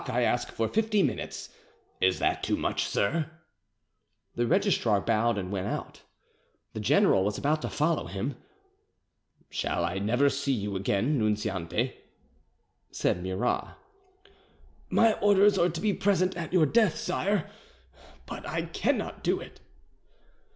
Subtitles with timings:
[0.07, 1.49] I ask for fifty minutes.
[2.01, 3.29] Is that too much, sir?"
[4.33, 6.01] The registrar bowed and went out.
[6.73, 8.35] The general was about to follow him.
[9.51, 11.93] "Shall I never see you again, Nunziante?"
[12.89, 13.77] said Murat.
[14.89, 17.47] "My orders are to be present at your death, sire,
[18.25, 19.59] but I cannot do it."